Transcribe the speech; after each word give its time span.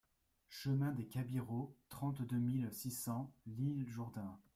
Chemin 0.49 0.93
des 0.93 1.05
Cabirots, 1.05 1.75
trente-deux 1.89 2.39
mille 2.39 2.69
six 2.73 2.89
cents 2.89 3.31
L'Isle-Jourdain 3.45 4.39